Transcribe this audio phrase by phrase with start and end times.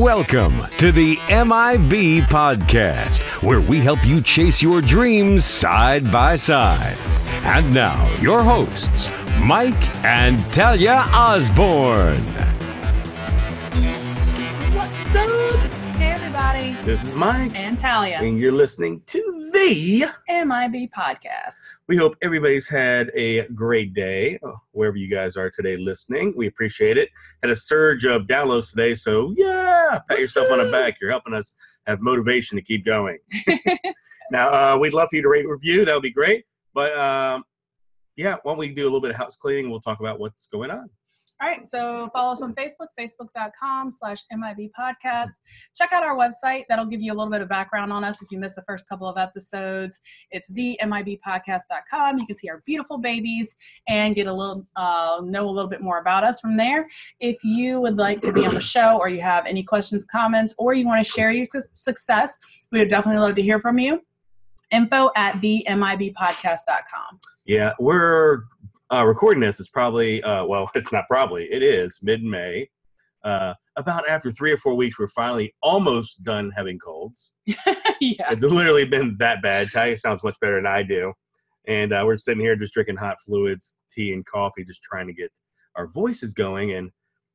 [0.00, 6.96] Welcome to the MIB Podcast, where we help you chase your dreams side by side.
[7.44, 9.08] And now, your hosts,
[9.40, 12.53] Mike and Talia Osborne.
[16.84, 20.04] This is Mike, and Talia, and you're listening to the.
[20.28, 21.54] MIB podcast.
[21.88, 26.34] We hope everybody's had a great day, uh, wherever you guys are today listening.
[26.36, 27.08] We appreciate it.
[27.42, 30.98] Had a surge of downloads today, so yeah, pat yourself on the back.
[31.00, 31.54] You're helping us
[31.86, 33.16] have motivation to keep going.
[34.30, 35.86] now, uh, we'd love for you to rate review.
[35.86, 36.44] That would be great.
[36.74, 37.44] But um,
[38.16, 39.70] yeah, why don't we do a little bit of house cleaning?
[39.70, 40.90] We'll talk about what's going on.
[41.44, 45.28] All right, so follow us on Facebook, facebook.com slash MIB podcast.
[45.76, 46.62] Check out our website.
[46.70, 48.88] That'll give you a little bit of background on us if you missed the first
[48.88, 50.00] couple of episodes.
[50.30, 52.16] It's the MIBpodcast.com.
[52.16, 53.54] You can see our beautiful babies
[53.88, 56.86] and get a little, uh, know a little bit more about us from there.
[57.20, 60.54] If you would like to be on the show or you have any questions, comments,
[60.56, 62.38] or you want to share your su- success,
[62.72, 64.00] we would definitely love to hear from you.
[64.70, 67.20] Info at the MIBpodcast.com.
[67.44, 68.44] Yeah, we're
[68.92, 69.60] uh, recording this.
[69.60, 71.44] is probably uh, well, it's not probably.
[71.52, 72.68] It is mid-May.
[73.24, 77.32] Uh, about after three or four weeks, we're finally almost done having colds.
[77.46, 77.54] yeah.
[78.00, 79.70] It's literally been that bad.
[79.70, 81.12] Talia sounds much better than I do,
[81.66, 85.14] and uh, we're sitting here just drinking hot fluids, tea and coffee, just trying to
[85.14, 85.30] get
[85.74, 86.72] our voices going.
[86.72, 86.90] And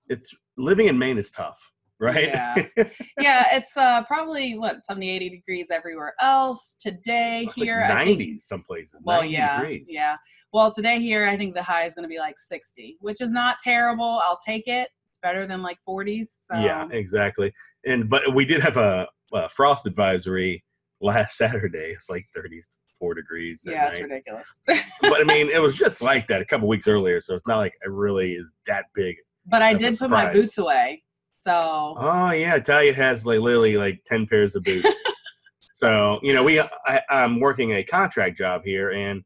[0.09, 1.59] it's living in Maine is tough,
[1.99, 2.27] right?
[2.27, 2.55] Yeah.
[3.19, 6.75] yeah, it's uh, probably what 70, 80 degrees everywhere else.
[6.79, 9.01] Today Like here, I think- 90 some places.
[9.03, 9.87] well, yeah, degrees.
[9.89, 10.17] yeah.
[10.51, 13.29] Well, today here, I think the high is going to be like 60, which is
[13.29, 14.19] not terrible.
[14.25, 14.89] I'll take it.
[15.11, 16.29] It's better than like 40s.
[16.41, 16.59] So.
[16.59, 17.53] Yeah, exactly.
[17.85, 20.63] And but we did have a, a frost advisory
[21.01, 21.91] last Saturday.
[21.91, 24.47] It's like 34 degrees Yeah, it's ridiculous.
[24.65, 27.57] but I mean, it was just like that a couple weeks earlier, so it's not
[27.57, 29.17] like it really is that big.
[29.45, 31.03] but I did put my boots away.
[31.41, 35.01] So Oh yeah, Talia has like literally like 10 pairs of boots.
[35.73, 39.23] so you know, we I, I'm working a contract job here, and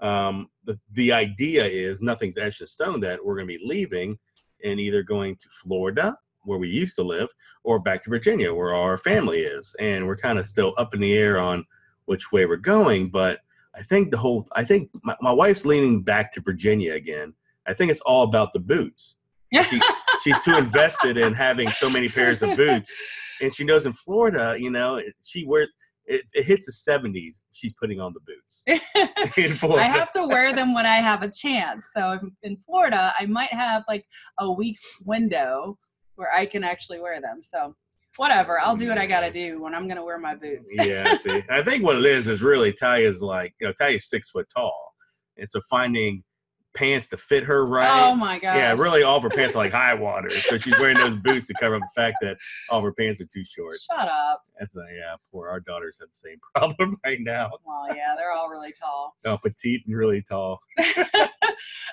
[0.00, 4.18] um, the the idea is nothing's etched in stone that we're going to be leaving
[4.64, 7.28] and either going to Florida where we used to live
[7.64, 11.00] or back to Virginia where our family is, and we're kind of still up in
[11.00, 11.64] the air on
[12.04, 13.10] which way we're going.
[13.10, 13.40] But
[13.74, 17.34] I think the whole I think my, my wife's leaning back to Virginia again.
[17.66, 19.16] I think it's all about the boots.
[19.70, 19.80] She,
[20.22, 22.94] she's too invested in having so many pairs of boots
[23.40, 25.68] and she knows in florida you know she wears
[26.06, 28.64] it, it hits the 70s she's putting on the boots
[29.36, 31.86] in florida I have to wear them when I have a chance.
[31.94, 34.04] So in Florida, I might have like
[34.38, 35.78] a week's window
[36.16, 37.40] where I can actually wear them.
[37.42, 37.74] So
[38.16, 40.72] whatever, I'll do what I got to do when I'm going to wear my boots.
[40.74, 44.30] yeah see i think what it is is really Talia's like you know Talia's six
[44.30, 44.94] foot tall
[45.36, 46.22] and so finding
[46.76, 48.56] pants to fit her right Oh my god!
[48.56, 51.46] yeah, really, all of her pants are like high water, so she's wearing those boots
[51.48, 52.36] to cover up the fact that
[52.70, 53.74] all of her pants are too short.
[53.90, 54.42] Shut up.
[54.60, 55.48] That's a, yeah, poor.
[55.48, 57.50] Our daughters have the same problem right now.
[57.64, 59.16] Well, yeah, they're all really tall.
[59.24, 60.60] Oh, petite and really tall.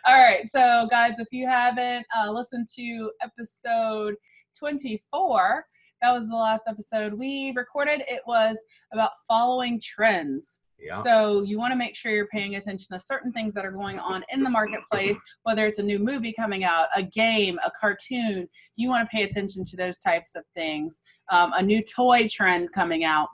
[0.05, 4.15] All right, so guys, if you haven't uh, listened to episode
[4.59, 5.65] 24,
[6.01, 8.01] that was the last episode we recorded.
[8.09, 8.57] It was
[8.91, 10.57] about following trends.
[10.79, 11.01] Yeah.
[11.01, 13.99] So you want to make sure you're paying attention to certain things that are going
[13.99, 18.47] on in the marketplace, whether it's a new movie coming out, a game, a cartoon.
[18.75, 21.01] You want to pay attention to those types of things.
[21.31, 23.29] Um, a new toy trend coming out,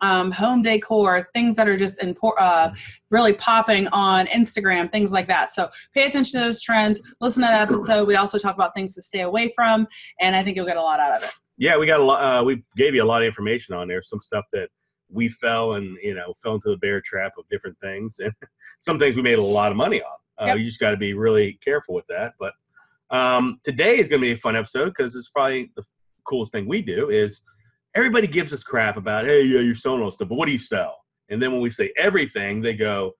[0.00, 2.70] um, home decor, things that are just impor- uh,
[3.10, 5.52] really popping on Instagram, things like that.
[5.52, 7.00] So pay attention to those trends.
[7.20, 8.06] Listen to that episode.
[8.06, 9.86] We also talk about things to stay away from,
[10.20, 11.30] and I think you'll get a lot out of it.
[11.58, 12.22] yeah, we got a lot.
[12.22, 14.00] Uh, we gave you a lot of information on there.
[14.00, 14.70] Some stuff that
[15.12, 18.32] we fell and you know fell into the bear trap of different things, and
[18.80, 20.12] some things we made a lot of money on.
[20.38, 20.58] Uh, Yep.
[20.58, 22.32] You just got to be really careful with that.
[22.40, 22.54] But
[23.10, 25.82] um, today is going to be a fun episode because it's probably the
[26.24, 27.40] coolest thing we do is
[27.94, 30.58] everybody gives us crap about hey yeah you're selling all stuff, but what do you
[30.58, 30.96] sell?
[31.28, 33.12] And then when we say everything, they go,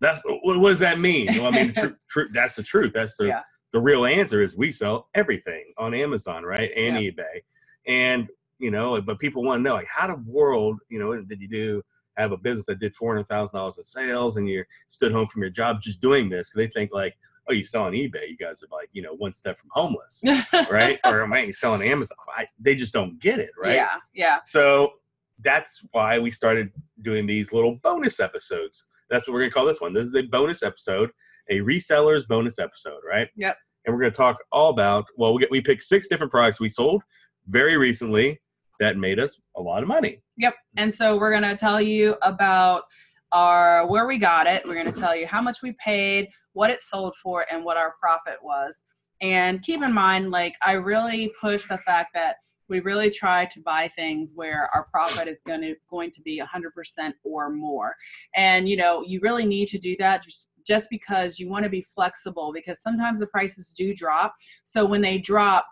[0.00, 2.92] "That's what, does that mean?" Well, I mean, the tru- tru- that's the truth.
[2.94, 3.40] That's the Yeah.
[3.72, 7.40] the real answer is we sell everything on Amazon, right, and eBay,
[7.86, 8.28] and
[8.62, 11.48] you know, but people want to know like how the world, you know, did you
[11.48, 11.82] do
[12.16, 15.26] have a business that did four hundred thousand dollars in sales and you stood home
[15.26, 16.48] from your job just doing this?
[16.48, 17.16] Because they think like,
[17.50, 20.22] oh, you sell on eBay, you guys are like, you know, one step from homeless,
[20.70, 21.00] right?
[21.04, 22.16] or am I selling Amazon?
[22.36, 23.74] I, they just don't get it, right?
[23.74, 24.38] Yeah, yeah.
[24.44, 24.92] So
[25.40, 26.70] that's why we started
[27.02, 28.86] doing these little bonus episodes.
[29.10, 29.92] That's what we're gonna call this one.
[29.92, 31.10] This is a bonus episode,
[31.50, 33.26] a resellers bonus episode, right?
[33.34, 33.56] Yep.
[33.84, 35.06] And we're gonna talk all about.
[35.16, 37.02] Well, we get we picked six different products we sold
[37.48, 38.38] very recently
[38.80, 40.20] that made us a lot of money.
[40.36, 40.54] Yep.
[40.76, 42.84] And so we're going to tell you about
[43.32, 44.62] our where we got it.
[44.64, 47.76] We're going to tell you how much we paid, what it sold for, and what
[47.76, 48.82] our profit was.
[49.20, 52.36] And keep in mind, like I really push the fact that
[52.68, 56.40] we really try to buy things where our profit is going to going to be
[56.40, 57.94] 100% or more
[58.34, 61.68] and you know you really need to do that just just because you want to
[61.68, 64.34] be flexible because sometimes the prices do drop
[64.64, 65.66] so when they drop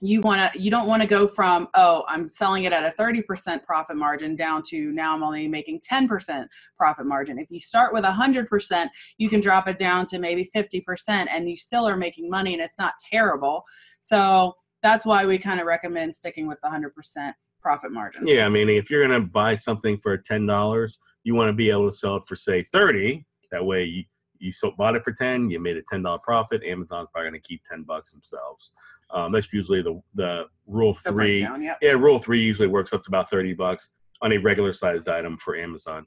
[0.00, 3.02] you want to you don't want to go from oh i'm selling it at a
[3.02, 6.46] 30% profit margin down to now i'm only making 10%
[6.76, 11.26] profit margin if you start with 100% you can drop it down to maybe 50%
[11.30, 13.64] and you still are making money and it's not terrible
[14.02, 18.48] so that's why we kind of recommend sticking with the 100% profit margin Yeah, I
[18.48, 21.96] mean, if you're gonna buy something for ten dollars, you want to be able to
[21.96, 23.26] sell it for say thirty.
[23.50, 24.04] That way, you
[24.38, 26.62] you so bought it for ten, you made a ten dollar profit.
[26.64, 28.72] Amazon's probably gonna keep ten bucks themselves.
[29.10, 31.40] Um, that's usually the the rule three.
[31.40, 31.78] breakdown, yep.
[31.80, 33.90] Yeah, rule three usually works up to about thirty bucks
[34.20, 36.06] on a regular sized item for Amazon,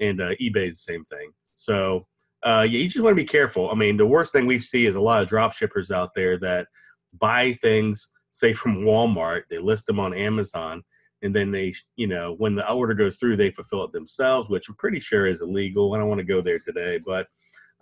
[0.00, 1.30] and uh, eBay is the same thing.
[1.54, 2.06] So
[2.42, 3.70] uh, yeah, you just want to be careful.
[3.70, 6.38] I mean, the worst thing we see is a lot of drop shippers out there
[6.38, 6.68] that
[7.18, 10.82] buy things, say from Walmart, they list them on Amazon,
[11.22, 14.68] and then they, you know, when the order goes through, they fulfill it themselves, which
[14.68, 15.92] I'm pretty sure is illegal.
[15.92, 17.26] I don't want to go there today, but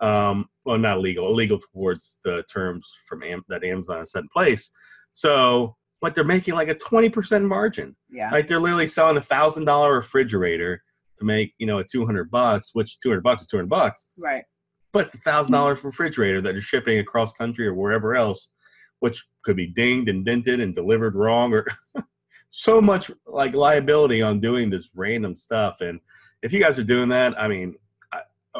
[0.01, 4.29] um, well, not illegal, illegal towards the terms from Am- that Amazon has set in
[4.29, 4.71] place.
[5.13, 7.95] So, but they're making like a 20% margin.
[8.09, 10.81] yeah Like they're literally selling a thousand dollar refrigerator
[11.17, 14.43] to make, you know, a 200 bucks, which 200 bucks is 200 bucks right
[14.91, 18.51] but it's a thousand dollar refrigerator that is shipping across country or wherever else,
[18.99, 21.65] which could be dinged and dented and delivered wrong or
[22.49, 25.81] so much like liability on doing this random stuff.
[25.81, 25.99] And
[26.41, 27.75] if you guys are doing that, I mean,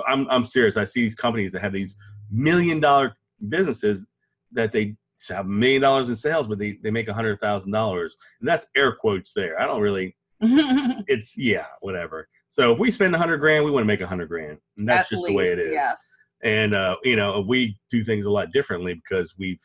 [0.07, 0.77] I'm I'm serious.
[0.77, 1.95] I see these companies that have these
[2.31, 3.15] million dollar
[3.49, 4.05] businesses
[4.51, 4.95] that they
[5.29, 8.47] have a million dollars in sales, but they, they make a hundred thousand dollars, and
[8.47, 9.59] that's air quotes there.
[9.59, 10.15] I don't really.
[11.07, 12.27] It's yeah, whatever.
[12.49, 14.87] So if we spend a hundred grand, we want to make a hundred grand, and
[14.87, 15.71] that's At just the way it is.
[15.71, 16.09] yes
[16.43, 19.59] and uh, you know we do things a lot differently because we've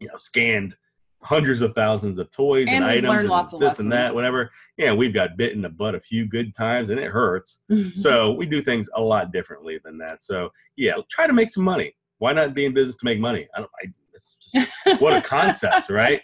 [0.00, 0.76] you know scanned
[1.24, 4.50] hundreds of thousands of toys and, And items and this and that whatever.
[4.76, 7.60] Yeah we've got bit in the butt a few good times and it hurts.
[7.94, 10.22] So we do things a lot differently than that.
[10.22, 11.94] So yeah try to make some money.
[12.18, 13.46] Why not be in business to make money?
[13.54, 16.20] I don't I, it's just what a concept right?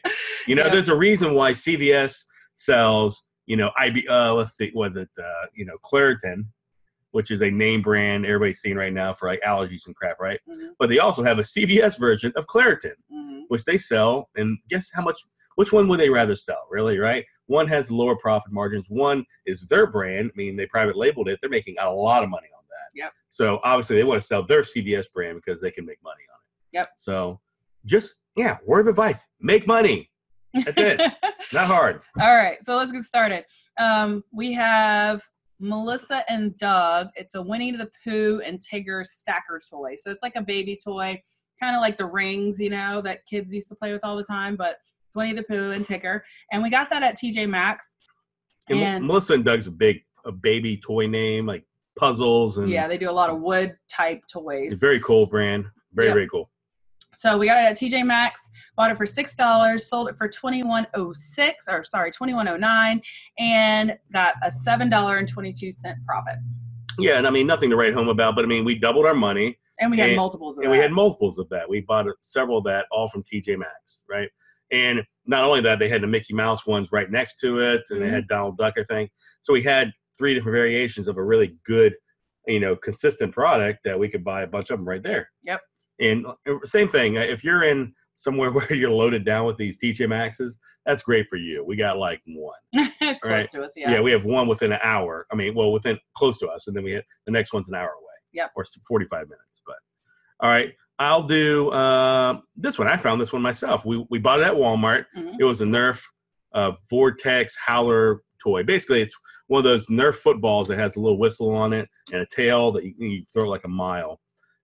[0.47, 0.71] You know Yeah.
[0.71, 2.25] there's a reason why cvs
[2.57, 6.45] sells you know ib uh let's see what it uh you know claritin
[7.13, 10.41] which is a name brand everybody's seeing right now for like allergies and crap right
[10.49, 13.43] Mhm, but they also have a CVS version of Claritin, mhm.
[13.49, 14.29] which they sell.
[14.37, 15.17] And guess how much?
[15.57, 16.67] Which one would they rather sell?
[16.71, 17.25] Really, right?
[17.47, 18.87] One has lower profit margins.
[18.89, 20.31] One is their brand.
[20.33, 21.39] I mean, they private labeled it.
[21.41, 22.91] They're making a lot of money on that.
[22.95, 23.13] Yep.
[23.31, 26.39] So obviously, they want to sell their CVS brand because they can make money on
[26.41, 26.79] it.
[26.79, 26.87] Yep.
[26.97, 27.41] So
[27.85, 30.11] just yeah, word of advice: make money.
[30.55, 31.01] That's it.
[31.53, 32.03] Not hard.
[32.21, 33.45] All right, so let's get started.
[33.79, 35.23] Um, we have
[35.61, 37.09] Melissa and Doug.
[37.17, 39.95] It's a Winnie the Pooh and Tigger stacker toy.
[39.97, 41.23] So it's like a baby toy,
[41.61, 44.25] kind of like the rings, you know, that kids used to play with all the
[44.25, 46.21] time, but it's Winnie the Pooh and Tigger.
[46.53, 47.91] And we got that at TJ Maxx.
[48.69, 51.65] And, And- Melissa and Doug's a big a baby toy name, like
[51.97, 54.75] puzzles and Yeah, they do a lot of wood type toys.
[54.75, 55.65] very cool brand.
[55.93, 56.15] Very Yep.
[56.15, 56.51] very cool.
[57.19, 60.29] So we got it at TJ Maxx, bought it for six dollars, sold it for
[60.29, 63.03] twenty one oh six, or sorry, twenty one oh nine,
[63.41, 66.37] and got a seven dollar and twenty two cent profit.
[66.97, 69.15] Yeah, and I mean nothing to write home about, but I mean we doubled our
[69.15, 69.59] money.
[69.81, 70.77] And we had And- multiples of and that.
[70.77, 71.69] we had multiples of that.
[71.69, 74.29] We bought several of that, all from TJ Maxx, right?
[74.71, 78.01] And not only that, they had the Mickey Mouse ones right next to it, and
[78.01, 78.13] they Mhm.
[78.13, 79.11] had Donald Duck, I think.
[79.41, 81.97] So we had three different variations of a really good,
[82.47, 85.31] you know, consistent product that we could buy a bunch of them right there.
[85.43, 85.61] Yep.
[86.01, 90.09] And uh, same thing, if you're in somewhere where you're loaded down with these TJ
[90.09, 91.65] Maxes, that's great for you.
[91.65, 92.57] We got like one.
[93.01, 93.51] close Right.
[93.53, 93.93] to us, Yeah.
[93.93, 94.01] yeah.
[94.01, 95.27] we have one within an hour.
[95.31, 97.75] I mean, well, within close to us, and then we hit the next one's an
[97.75, 98.05] hour away.
[98.33, 98.53] Yep.
[98.57, 99.61] Or 45 minutes.
[99.67, 99.77] But
[100.41, 102.89] all right, I'll do um this one.
[102.89, 103.85] I found this one myself.
[103.85, 105.07] We we bought it at Walmart.
[105.17, 105.37] Mhm.
[105.41, 106.03] It was a Nerf
[106.53, 108.63] uh, Vortex Howler toy.
[108.63, 109.15] Basically, it's
[109.49, 112.71] one of those Nerf footballs that has a little whistle on it and a tail
[112.73, 114.21] that you, you throw like a mile.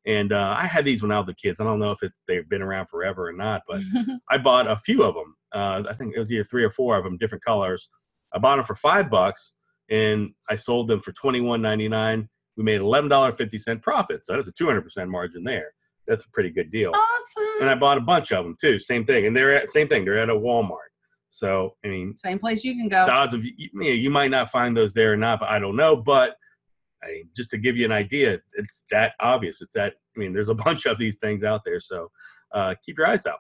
[0.07, 1.57] And uh, I had these when I was a kid.
[1.61, 3.81] I don't know if it, they've been around forever or not, but
[4.31, 5.35] I bought a few of them.
[5.55, 7.89] Uh, I think it was either three or four of them, different colors.
[8.35, 9.55] I bought them for five bucks,
[9.91, 12.29] and I sold them for twenty one ninety nine.
[12.57, 15.71] We made eleven dollar fifty cent profit, so that's a two hundred percent margin there.
[16.07, 16.91] That's a pretty good deal.
[16.95, 17.63] awesome.
[17.63, 18.79] And I bought a bunch of them too.
[18.81, 20.05] Same thing, and they're at same thing.
[20.05, 20.91] They're at a Walmart.
[21.31, 23.07] So I mean, Same place you can go.
[23.07, 25.59] the odds of you, you, you might not find those there or not, but I
[25.59, 25.97] don't know.
[25.97, 26.37] But
[27.05, 29.61] I mean, just to give you an idea, it's that obvious.
[29.61, 31.81] It's that I mean, there's a bunch of these things out there.
[31.81, 32.11] So
[32.53, 33.39] uh, keep your eyes out.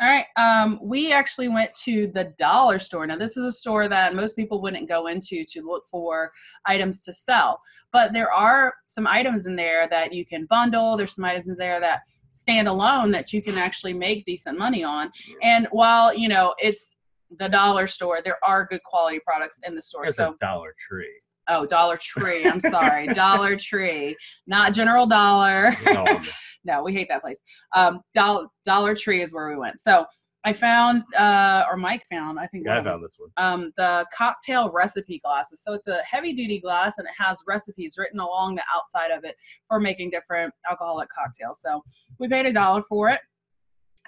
[0.00, 0.26] All right.
[0.36, 3.04] Um, we actually went to the dollar store.
[3.04, 6.30] Now, this is a store that most people wouldn't go into to look for
[6.66, 7.60] items to sell,
[7.92, 10.96] but there are some items in there that you can bundle.
[10.96, 14.84] There's some items in there that stand alone that you can actually make decent money
[14.84, 15.10] on.
[15.42, 16.96] And while you know it's
[17.36, 20.06] the dollar store, there are good quality products in the store.
[20.06, 21.20] It's so a Dollar Tree.
[21.48, 22.46] Oh, Dollar Tree.
[22.46, 25.74] I'm sorry, Dollar Tree, not General Dollar.
[25.84, 26.04] No,
[26.64, 27.40] no, we hate that place.
[27.74, 29.80] Um, Dollar Dollar Tree is where we went.
[29.80, 30.06] So
[30.44, 32.64] I found, uh, or Mike found, I think.
[32.64, 33.30] yeah, I found this one.
[33.36, 35.60] um, the cocktail recipe glasses.
[35.62, 39.24] So it's a heavy duty glass and it has recipes written along the outside of
[39.24, 39.34] it
[39.66, 41.60] for making different alcoholic cocktails.
[41.60, 41.82] So
[42.20, 43.20] we paid a dollar for it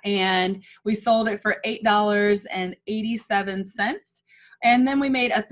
[0.05, 3.95] and we sold it for $8.87.
[4.63, 5.43] And then we made a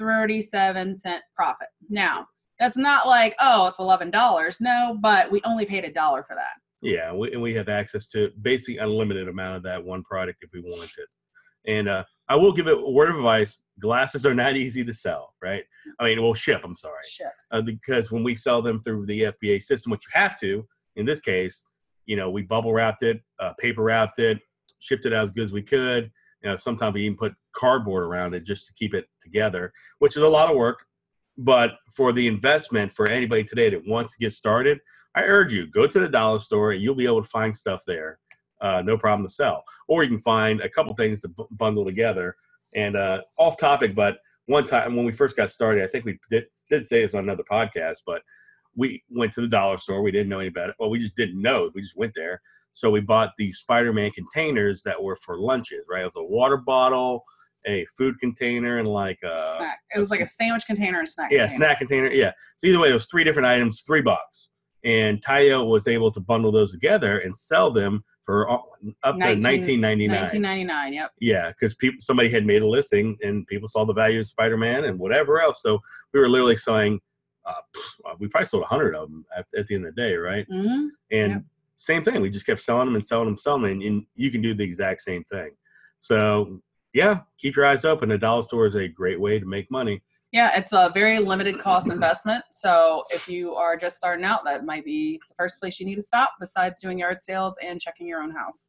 [0.00, 1.68] $3.37 profit.
[1.88, 2.26] Now,
[2.58, 4.56] that's not like, oh, it's $11.
[4.60, 6.60] No, but we only paid a dollar for that.
[6.82, 10.50] Yeah, we, and we have access to basically unlimited amount of that one product if
[10.52, 11.06] we wanted.
[11.66, 14.92] And uh, I will give it a word of advice: glasses are not easy to
[14.92, 15.64] sell, right?
[15.98, 16.60] I mean, well, ship.
[16.62, 17.28] I'm sorry, Shit.
[17.52, 21.06] uh, because when we sell them through the FBA system, which you have to, in
[21.06, 21.64] this case,
[22.04, 24.40] you know, we bubble wrapped it, uh, paper wrapped it,
[24.78, 26.10] shipped it out as good as we could.
[26.44, 30.16] You know, sometimes we even put cardboard around it just to keep it together, which
[30.16, 30.84] is a lot of work.
[31.38, 34.78] But for the investment for anybody today that wants to get started,
[35.14, 37.82] I urge you go to the dollar store and you'll be able to find stuff
[37.86, 38.18] there,
[38.60, 39.64] uh, no problem to sell.
[39.88, 42.36] Or you can find a couple things to b- bundle together.
[42.76, 46.18] And uh, off topic, but one time when we first got started, I think we
[46.28, 48.22] did, did say this on another podcast, but
[48.76, 50.02] we went to the dollar store.
[50.02, 50.74] We didn't know any better.
[50.78, 51.70] Well, we just didn't know.
[51.74, 52.42] We just went there.
[52.74, 56.02] So we bought the Spider-Man containers that were for lunches, right?
[56.02, 57.24] It was a water bottle,
[57.66, 59.78] a food container, and like a snack.
[59.94, 61.30] It was like a sandwich container and snack.
[61.32, 61.56] Uh, yeah, container.
[61.58, 62.10] snack container.
[62.12, 62.32] Yeah.
[62.56, 64.50] So either way, it was three different items, three bucks.
[64.84, 68.58] And Tayo was able to bundle those together and sell them for uh,
[69.02, 70.22] up to 19 nineteen ninety nine.
[70.22, 70.92] 1999.
[70.94, 71.10] Yep.
[71.20, 74.56] Yeah, because people somebody had made a listing and people saw the value of Spider
[74.58, 75.62] Man and whatever else.
[75.62, 75.78] So
[76.12, 77.00] we were literally selling.
[77.46, 77.52] Uh,
[78.18, 80.46] we probably sold a hundred of them at, at the end of the day, right?
[80.50, 81.42] hmm And Yep.
[81.76, 84.30] Same thing, we just kept selling them and selling them, selling them, and, and you
[84.30, 85.50] can do the exact same thing.
[86.00, 86.60] So
[86.92, 88.12] yeah, keep your eyes open.
[88.12, 90.02] A dollar store is a great way to make money.
[90.32, 92.44] Yeah, it's a very limited cost investment.
[92.52, 95.94] So if you are just starting out, that might be the first place you need
[95.94, 98.68] to stop besides doing yard sales and checking your own house.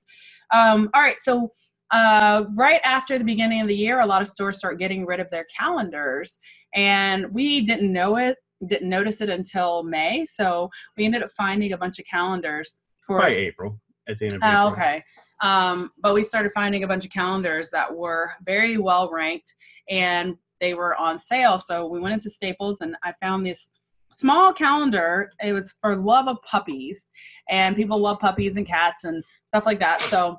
[0.54, 1.52] Um, all right, so
[1.92, 5.20] uh, right after the beginning of the year, a lot of stores start getting rid
[5.20, 6.38] of their calendars,
[6.74, 10.26] and we didn't know it, didn't notice it until May.
[10.26, 14.36] So we ended up finding a bunch of calendars for By April, at the end
[14.36, 14.72] of Oh, April.
[14.74, 15.04] okay.
[15.42, 19.54] Um, but we started finding a bunch of calendars that were very well ranked
[19.90, 21.58] and they were on sale.
[21.60, 23.72] So we went into Staples and I found this
[24.12, 25.32] small calendar.
[25.44, 27.10] It was for love of puppies
[27.50, 30.00] and people love puppies and cats and stuff like that.
[30.00, 30.38] So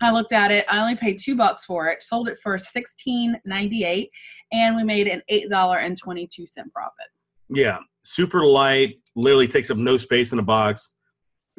[0.00, 0.64] I looked at it.
[0.70, 4.10] I only paid two bucks for it, sold it for sixteen ninety eight,
[4.52, 7.06] and we made an eight dollar and twenty two cent profit.
[7.48, 10.90] Yeah, super light, literally takes up no space in the box.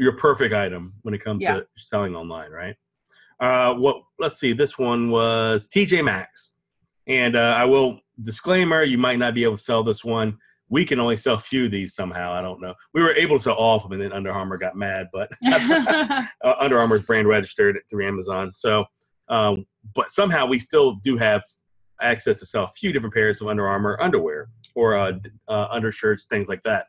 [0.02, 1.58] Your perfect item when it comes Yeah.
[1.58, 2.76] to selling online, right?
[3.40, 4.02] Uh, what?
[4.18, 4.52] Let's see.
[4.52, 6.56] This one was TJ Maxx,
[7.06, 10.40] and uh, I will disclaimer: you might not be able to sell this one.
[10.70, 12.34] We can only sell a few of these somehow.
[12.34, 12.74] I don't know.
[12.96, 15.30] We were able to sell all of them, and then Under Armour got mad, but
[15.46, 16.24] uh,
[16.60, 18.54] Under Armour is brand registered through Amazon.
[18.56, 18.86] So,
[19.30, 21.44] um, but somehow we still do have
[22.02, 26.26] access to sell a few different pairs of Under Armour underwear or uh, uh, undershirts,
[26.28, 26.86] things like that.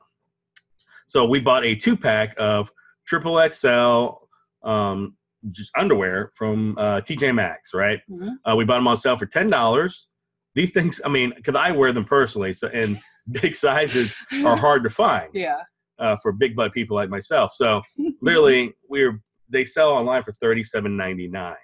[1.09, 2.71] So we bought a two pack of
[3.12, 5.16] triple XL um,
[5.50, 8.00] just underwear from uh, TJ Maxx, right?
[8.11, 8.37] Mhm.
[8.49, 10.09] Uh, we bought them on sale for ten dollars.
[10.54, 12.99] These things, I mean, because I wear them personally, so and
[13.42, 15.61] big sizes are hard to find yeah.
[15.99, 17.52] uh, for big butt people like myself.
[17.52, 17.83] So
[18.23, 21.57] literally, we're they sell online for thirty seven ninety nine.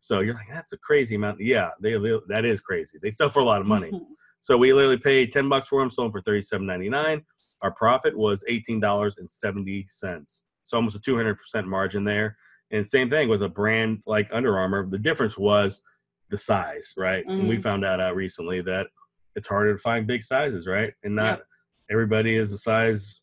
[0.00, 1.40] So you're like, that's a crazy amount.
[1.40, 1.92] Yeah, they
[2.28, 2.98] that is crazy.
[3.02, 3.90] They sell for a lot of money.
[4.40, 7.22] So we literally paid ten bucks for them, sold them for thirty seven ninety nine.
[7.62, 10.44] Our profit was eighteen dollars and seventy cents.
[10.70, 12.36] So almost a two hundred percent margin there.
[12.70, 14.86] And same thing with a brand like Under Armour.
[14.88, 15.82] The difference was
[16.28, 17.26] the size, right?
[17.26, 17.62] And we Mhm.
[17.62, 18.86] found out uh, recently that
[19.34, 20.92] it's harder to find big sizes, right?
[21.02, 21.46] And not Yep.
[21.90, 23.20] everybody is a size,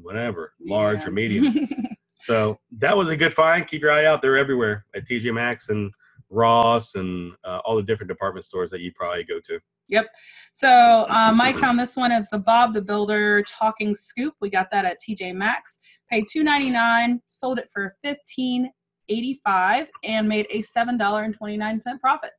[0.00, 1.08] whatever, large Yeah.
[1.08, 1.44] or medium.
[2.20, 3.64] So that was a good find.
[3.66, 5.92] Keep your eye out; they're everywhere at TJ Maxx and
[6.30, 9.58] Ross and uh, all the different department stores that you probably go to.
[9.88, 10.06] Yep.
[10.54, 14.34] So uh, Mike found this one as the Bob the Builder Talking Scoop.
[14.40, 15.78] We got that at TJ Maxx.
[16.10, 18.70] Paid two ninety nine, sold it for fifteen
[19.08, 22.30] eighty five, and made a seven dollar and twenty nine cent profit.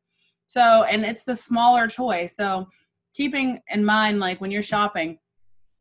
[0.45, 2.29] So, and it's the smaller toy.
[2.33, 2.67] So,
[3.15, 5.17] keeping in mind, like when you're shopping,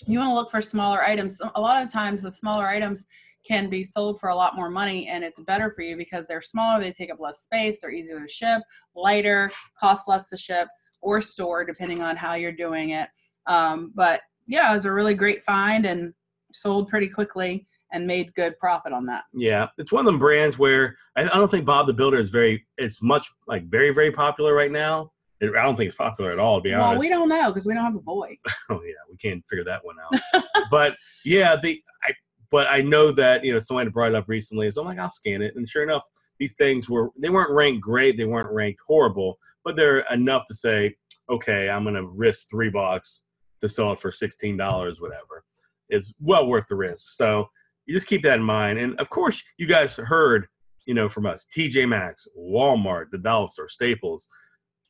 [0.07, 1.39] you want to look for smaller items.
[1.55, 3.07] A lot of times, the smaller items
[3.47, 6.41] can be sold for a lot more money, and it's better for you because they're
[6.41, 6.83] smaller.
[6.83, 7.81] They take up less space.
[7.81, 8.63] They're easier to ship,
[8.95, 10.69] lighter, cost less to ship
[11.01, 13.09] or store, depending on how you're doing it.
[13.47, 16.13] Um, but yeah, it was a really great find and
[16.53, 17.67] sold pretty quickly.
[17.93, 19.25] and made good profit on that.
[19.33, 22.67] Yeah, it's one of them brands where I, don't think Bob the Builder is very.
[22.77, 25.11] It's much like very very popular right now.
[25.41, 26.59] I don't think it's popular at all.
[26.59, 27.01] To be well, honest.
[27.01, 28.37] we don't know because we don't have a boy.
[28.71, 30.45] oh yeah, we can't figure that one out.
[30.71, 32.13] but yeah, the I
[32.51, 34.71] but I know that you know someone had brought it up recently.
[34.71, 36.05] So I'm like, I'll scan it, and sure enough,
[36.39, 40.55] these things were they weren't ranked great, they weren't ranked horrible, but they're enough to
[40.55, 40.97] say,
[41.31, 43.23] okay, I'm gonna risk three bucks
[43.61, 45.45] to sell it for sixteen dollars, whatever.
[45.89, 47.15] It's well worth the risk.
[47.15, 47.49] So
[47.87, 50.47] you just keep that in mind, and of course, you guys heard
[50.87, 54.29] you know from us, TJ Maxx, Walmart, the Dollar Store, Staples.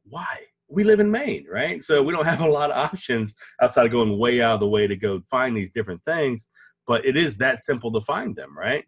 [0.04, 0.38] Why?
[0.68, 1.82] we live in Maine, right?
[1.82, 4.68] So we don't have a lot of options outside of going way out of the
[4.68, 6.48] way to go find these different things.
[6.88, 8.84] But it is that simple to find them, right?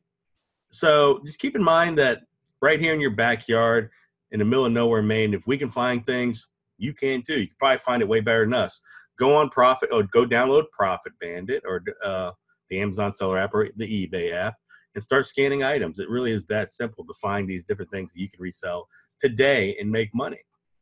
[0.70, 2.22] So just keep in mind that
[2.60, 3.90] right here in your backyard,
[4.32, 7.40] in the middle of nowhere, Maine, if we can find things, you can too.
[7.40, 8.80] You can probably find it way better than us.
[9.18, 12.32] Go on Profit or go download Profit Bandit or uh,
[12.70, 14.54] the Amazon Seller app or the eBay app
[14.96, 16.00] and start scanning items.
[16.00, 18.88] It really is that simple to find these different things that you can resell
[19.20, 20.40] today and make money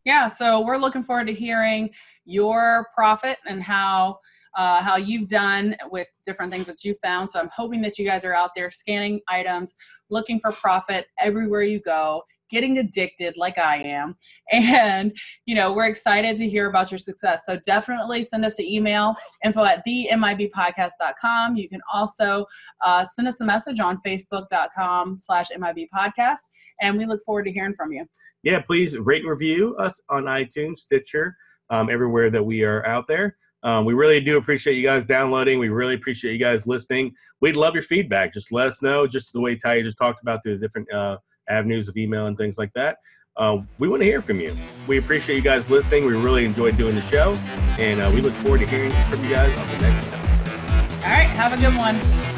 [0.09, 1.91] yeah, so we're looking forward to hearing
[2.25, 4.21] your profit and how
[4.57, 7.31] uh, how you've done with different things that you found.
[7.31, 9.75] So I'm hoping that you guys are out there scanning items,
[10.11, 14.17] looking for profit everywhere you go, getting addicted like I am.
[14.51, 15.13] And,
[15.45, 17.43] you know, we're excited to hear about your success.
[17.45, 19.15] So definitely send us an email,
[19.45, 21.57] info at themibpodcast.com.
[21.57, 22.47] You can also
[22.83, 26.41] uh, send us a message on facebook.com slash mibpodcast.
[26.81, 28.07] And we look forward to hearing from you.
[28.43, 31.37] Yeah, please rate and review us on iTunes, Stitcher,
[31.69, 33.37] um, everywhere that we are out there.
[33.63, 35.59] Um, we really do appreciate you guys downloading.
[35.59, 37.13] We really appreciate you guys listening.
[37.41, 38.33] We'd love your feedback.
[38.33, 41.19] Just let us know, just the way Ty just talked about through the different uh,
[41.49, 42.99] avenues of email and things like that.
[43.37, 44.53] Uh, we want to hear from you.
[44.89, 46.07] We appreciate you guys listening.
[46.07, 47.35] We really enjoyed doing the show,
[47.79, 51.05] and uh, we look forward to hearing from you guys on the next episode.
[51.05, 52.38] All right, have a good one.